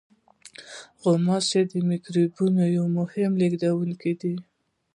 [1.01, 4.35] غوماشې د میکروبونو یو مهم لېږدوونکی دي.